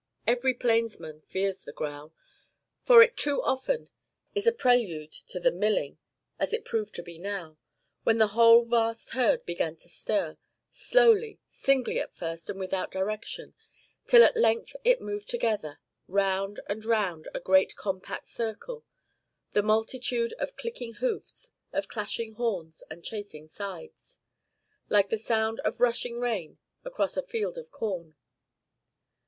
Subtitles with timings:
[0.25, 2.11] Every plainsman fears the growl,
[2.81, 3.91] for it too often
[4.33, 5.99] is a prelude to the 'milling,'
[6.39, 7.59] as it proved to be now,
[8.03, 10.39] when the whole vast herd began to stir
[10.71, 13.53] slowly, singly at first and without direction,
[14.07, 18.83] till at length it moved together, round and round a great compact circle,
[19.51, 24.17] the multitude of clicking hoofs, of clashing horns and chafing sides,
[24.89, 28.15] like the sound of rushing rain across a field of corn.